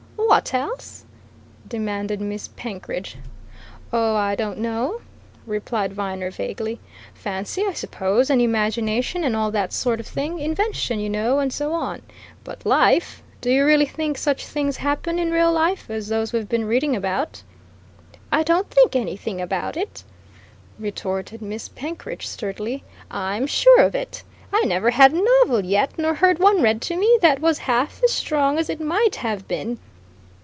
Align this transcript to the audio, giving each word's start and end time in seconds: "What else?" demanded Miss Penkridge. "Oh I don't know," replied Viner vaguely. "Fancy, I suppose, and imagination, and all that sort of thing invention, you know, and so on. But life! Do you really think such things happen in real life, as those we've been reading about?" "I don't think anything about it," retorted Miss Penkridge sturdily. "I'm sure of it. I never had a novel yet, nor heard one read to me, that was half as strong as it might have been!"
"What 0.31 0.53
else?" 0.53 1.03
demanded 1.67 2.21
Miss 2.21 2.47
Penkridge. 2.47 3.17
"Oh 3.91 4.15
I 4.15 4.33
don't 4.33 4.59
know," 4.59 5.01
replied 5.45 5.91
Viner 5.91 6.31
vaguely. 6.31 6.79
"Fancy, 7.13 7.65
I 7.67 7.73
suppose, 7.73 8.29
and 8.29 8.41
imagination, 8.41 9.25
and 9.25 9.35
all 9.35 9.51
that 9.51 9.73
sort 9.73 9.99
of 9.99 10.07
thing 10.07 10.39
invention, 10.39 11.01
you 11.01 11.09
know, 11.09 11.39
and 11.39 11.51
so 11.51 11.73
on. 11.73 12.01
But 12.45 12.65
life! 12.65 13.21
Do 13.41 13.51
you 13.51 13.65
really 13.65 13.85
think 13.85 14.17
such 14.17 14.45
things 14.45 14.77
happen 14.77 15.19
in 15.19 15.31
real 15.31 15.51
life, 15.51 15.89
as 15.89 16.07
those 16.07 16.31
we've 16.31 16.47
been 16.47 16.63
reading 16.65 16.95
about?" 16.95 17.43
"I 18.31 18.43
don't 18.43 18.69
think 18.69 18.95
anything 18.95 19.41
about 19.41 19.75
it," 19.75 20.05
retorted 20.79 21.41
Miss 21.41 21.67
Penkridge 21.67 22.25
sturdily. 22.25 22.85
"I'm 23.11 23.47
sure 23.47 23.81
of 23.81 23.95
it. 23.95 24.23
I 24.53 24.63
never 24.63 24.91
had 24.91 25.11
a 25.11 25.21
novel 25.39 25.65
yet, 25.65 25.91
nor 25.97 26.13
heard 26.13 26.39
one 26.39 26.61
read 26.61 26.81
to 26.83 26.95
me, 26.95 27.17
that 27.21 27.41
was 27.41 27.57
half 27.67 28.01
as 28.05 28.13
strong 28.13 28.57
as 28.57 28.69
it 28.69 28.79
might 28.79 29.17
have 29.17 29.45
been!" 29.45 29.77